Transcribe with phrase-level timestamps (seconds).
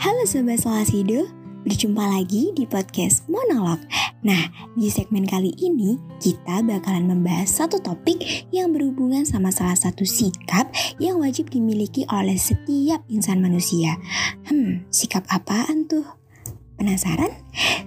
[0.00, 1.28] Halo Sobat Solasido,
[1.60, 3.84] berjumpa lagi di podcast Monolog.
[4.24, 8.16] Nah, di segmen kali ini kita bakalan membahas satu topik
[8.48, 14.00] yang berhubungan sama salah satu sikap yang wajib dimiliki oleh setiap insan manusia.
[14.48, 16.19] Hmm, sikap apaan tuh?
[16.80, 17.28] Penasaran?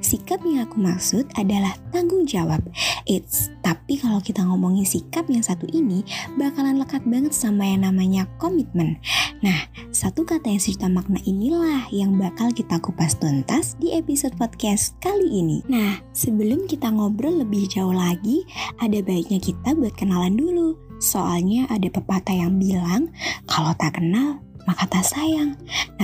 [0.05, 2.62] Sikap yang aku maksud adalah tanggung jawab.
[3.10, 6.05] It's tapi kalau kita ngomongin sikap yang satu ini
[6.38, 9.01] bakalan lekat banget sama yang namanya komitmen.
[9.42, 14.93] Nah, satu kata yang sejuta makna inilah yang bakal kita kupas tuntas di episode podcast
[15.01, 15.65] kali ini.
[15.65, 18.46] Nah, sebelum kita ngobrol lebih jauh lagi,
[18.78, 20.78] ada baiknya kita buat kenalan dulu.
[21.01, 23.10] Soalnya ada pepatah yang bilang,
[23.50, 25.55] kalau tak kenal, maka tak sayang.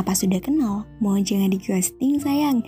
[0.10, 2.66] Pas sudah kenal, mau jangan di ghosting sayang.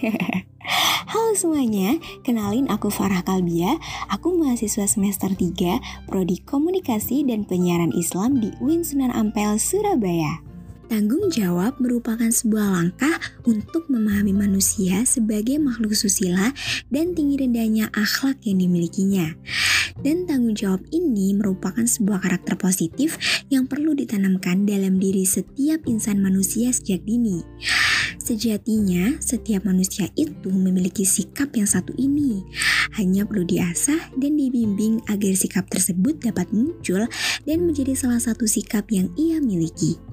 [1.11, 3.81] Halo semuanya, kenalin aku Farah Kalbia,
[4.13, 10.45] aku mahasiswa semester 3 Prodi Komunikasi dan Penyiaran Islam di UIN Sunan Ampel, Surabaya.
[10.91, 13.15] Tanggung jawab merupakan sebuah langkah
[13.47, 16.53] untuk memahami manusia sebagai makhluk susila
[16.91, 19.33] dan tinggi rendahnya akhlak yang dimilikinya.
[19.99, 23.19] Dan tanggung jawab ini merupakan sebuah karakter positif
[23.51, 27.43] yang perlu ditanamkan dalam diri setiap insan manusia sejak dini.
[28.21, 32.45] Sejatinya, setiap manusia itu memiliki sikap yang satu ini.
[32.95, 37.09] Hanya perlu diasah dan dibimbing agar sikap tersebut dapat muncul
[37.43, 40.10] dan menjadi salah satu sikap yang ia miliki.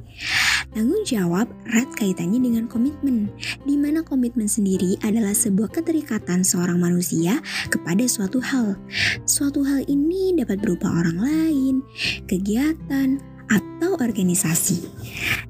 [0.68, 3.32] Tanggung jawab erat kaitannya dengan komitmen,
[3.64, 7.40] di mana komitmen sendiri adalah sebuah keterikatan seorang manusia
[7.72, 8.76] kepada suatu hal.
[9.24, 11.74] Suatu hal ini dapat berupa orang lain,
[12.28, 13.16] kegiatan,
[13.48, 14.84] atau organisasi.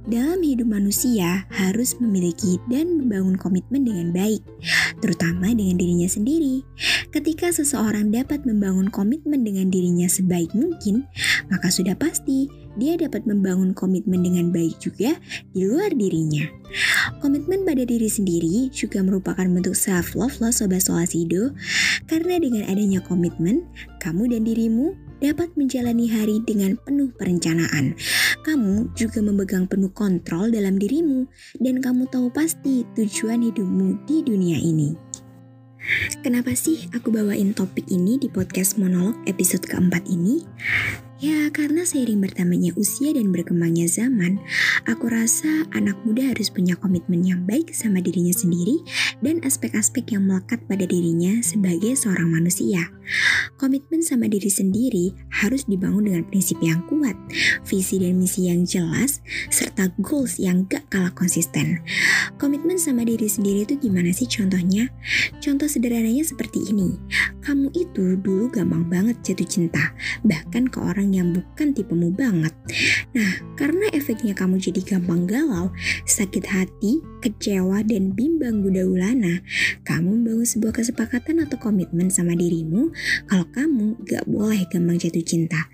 [0.09, 4.41] Dalam hidup manusia harus memiliki dan membangun komitmen dengan baik,
[5.03, 6.65] terutama dengan dirinya sendiri.
[7.13, 11.05] Ketika seseorang dapat membangun komitmen dengan dirinya sebaik mungkin,
[11.51, 15.19] maka sudah pasti dia dapat membangun komitmen dengan baik juga
[15.53, 16.47] di luar dirinya.
[17.19, 21.53] Komitmen pada diri sendiri juga merupakan bentuk self love loh sobat solasido
[22.07, 23.67] karena dengan adanya komitmen,
[23.99, 27.99] kamu dan dirimu dapat menjalani hari dengan penuh perencanaan.
[28.47, 31.27] Kamu juga memegang penuh kontrol dalam dirimu
[31.59, 34.95] dan kamu tahu pasti tujuan hidupmu di dunia ini.
[36.21, 40.45] Kenapa sih aku bawain topik ini di podcast monolog episode keempat ini?
[41.19, 44.39] Ya, karena seiring bertambahnya usia dan berkembangnya zaman,
[44.87, 48.87] aku rasa anak muda harus punya komitmen yang baik sama dirinya sendiri
[49.19, 52.87] dan aspek-aspek yang melekat pada dirinya sebagai seorang manusia.
[53.59, 55.11] Komitmen sama diri sendiri
[55.43, 57.19] harus dibangun dengan prinsip yang kuat,
[57.67, 59.19] visi dan misi yang jelas,
[59.51, 61.83] serta goals yang gak kalah konsisten.
[62.39, 64.87] Komitmen sama diri sendiri itu gimana sih contohnya?
[65.43, 66.95] Contoh sederhananya seperti ini.
[67.43, 69.91] Kamu itu dulu gampang banget jatuh cinta,
[70.23, 72.55] bahkan ke orang yang bukan tipemu banget.
[73.17, 75.73] Nah, karena efeknya kamu jadi gampang galau,
[76.05, 79.43] sakit hati, kecewa, dan bimbang guda ulana,
[79.85, 82.91] kamu membangun sebuah kesepakatan atau komitmen sama dirimu
[83.27, 85.69] kalau kamu gak boleh gampang jatuh cinta.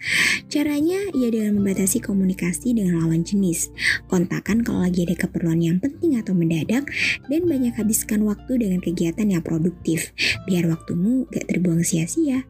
[0.48, 3.70] Caranya ya dengan membatasi komunikasi dengan lawan jenis,
[4.08, 6.88] kontakan kalau lagi ada keperluan yang penting atau mendadak,
[7.28, 10.12] dan banyak habiskan waktu dengan kegiatan yang produktif,
[10.48, 12.46] biar waktumu gak terbuang sia-sia.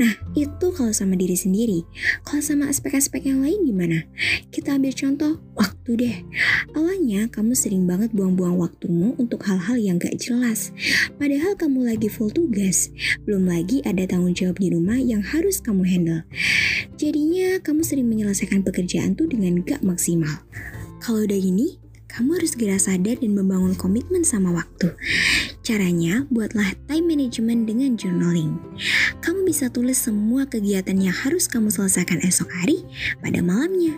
[0.00, 1.84] Nah, itu kalau sama diri sendiri.
[2.26, 4.08] Kalau sama aspek-aspek yang lain gimana?
[4.50, 6.16] Kita ambil contoh waktu deh.
[6.72, 10.72] Awalnya kamu sering banget buang-buang waktumu untuk hal-hal yang gak jelas.
[11.18, 12.88] Padahal kamu lagi full tugas.
[13.26, 16.22] Belum lagi ada tanggung jawab di rumah yang harus kamu handle.
[16.96, 20.44] Jadinya kamu sering menyelesaikan pekerjaan tuh dengan gak maksimal.
[21.02, 21.82] Kalau udah gini,
[22.12, 24.92] kamu harus segera sadar dan membangun komitmen sama waktu.
[25.64, 28.60] Caranya, buatlah time management dengan journaling.
[29.24, 32.84] Kamu bisa tulis semua kegiatan yang harus kamu selesaikan esok hari
[33.24, 33.96] pada malamnya.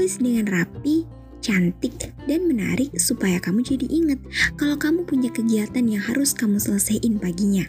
[0.00, 1.04] Tulis dengan rapi
[1.44, 4.16] cantik, dan menarik supaya kamu jadi inget
[4.56, 7.68] kalau kamu punya kegiatan yang harus kamu selesaiin paginya.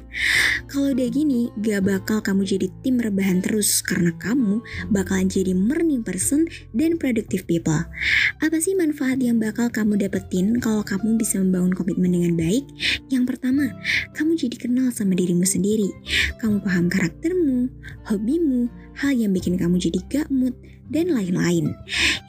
[0.72, 4.64] Kalau udah gini, gak bakal kamu jadi tim rebahan terus karena kamu
[4.96, 7.84] bakalan jadi morning person dan productive people.
[8.40, 12.64] Apa sih manfaat yang bakal kamu dapetin kalau kamu bisa membangun komitmen dengan baik?
[13.12, 13.76] Yang pertama,
[14.16, 15.92] kamu jadi kenal sama dirimu sendiri.
[16.40, 17.68] Kamu paham karaktermu,
[18.08, 18.72] hobimu,
[19.04, 20.56] hal yang bikin kamu jadi gak mood,
[20.92, 21.72] dan lain-lain.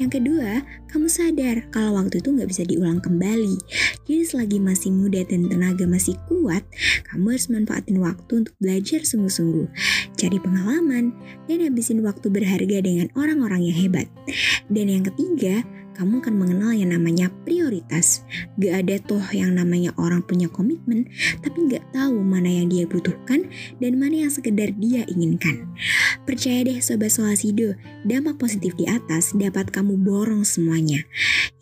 [0.02, 3.54] Yang kedua, kamu sadar kalau waktu itu nggak bisa diulang kembali.
[4.02, 6.66] Jadi selagi masih muda dan tenaga masih kuat,
[7.06, 9.70] kamu harus manfaatin waktu untuk belajar sungguh-sungguh,
[10.18, 11.14] cari pengalaman,
[11.46, 14.10] dan habisin waktu berharga dengan orang-orang yang hebat.
[14.66, 15.62] Dan yang ketiga,
[16.02, 18.26] kamu akan mengenal yang namanya prioritas.
[18.58, 21.06] Gak ada tuh yang namanya orang punya komitmen,
[21.46, 23.46] tapi gak tahu mana yang dia butuhkan
[23.78, 25.70] dan mana yang sekedar dia inginkan.
[26.26, 31.06] Percaya deh Sobat Solasido, dampak positif di atas dapat kamu borong semuanya.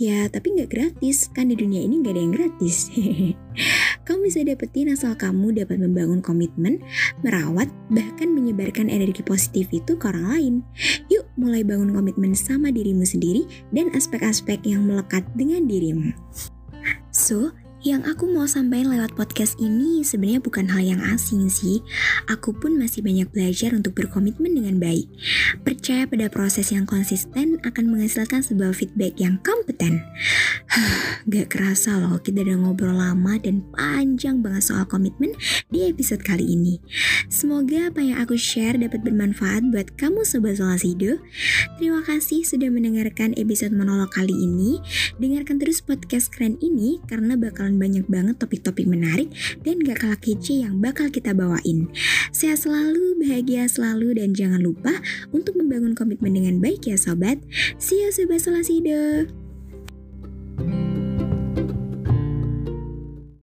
[0.01, 2.89] Ya, tapi gak gratis, kan di dunia ini gak ada yang gratis.
[4.09, 6.81] kamu bisa dapetin asal kamu dapat membangun komitmen,
[7.21, 10.55] merawat, bahkan menyebarkan energi positif itu ke orang lain.
[11.41, 16.13] Mulai bangun komitmen sama dirimu sendiri dan aspek-aspek yang melekat dengan dirimu.
[17.09, 21.81] So, yang aku mau sampaikan lewat podcast ini sebenarnya bukan hal yang asing sih.
[22.29, 25.09] Aku pun masih banyak belajar untuk berkomitmen dengan baik.
[25.65, 29.41] Percaya pada proses yang konsisten akan menghasilkan sebuah feedback yang
[29.71, 30.03] kompeten.
[31.31, 35.31] Gak kerasa loh kita udah ngobrol lama dan panjang banget soal komitmen
[35.71, 36.83] di episode kali ini.
[37.31, 41.23] Semoga apa yang aku share dapat bermanfaat buat kamu Sobat Solasido.
[41.79, 44.83] Terima kasih sudah mendengarkan episode monolog kali ini.
[45.23, 49.29] Dengarkan terus podcast keren ini karena bakal bakalan banyak banget topik-topik menarik
[49.69, 51.93] dan gak kalah kece yang bakal kita bawain.
[52.33, 54.97] Sehat selalu, bahagia selalu, dan jangan lupa
[55.29, 57.37] untuk membangun komitmen dengan baik ya sobat.
[57.77, 59.50] See you Sobat Solasido!